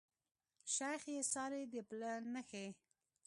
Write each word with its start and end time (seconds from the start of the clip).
شيخ 0.73 1.01
ئې 1.13 1.17
څاري 1.31 1.61
د 1.71 1.73
پله 1.87 2.11
نخښي 2.33 2.67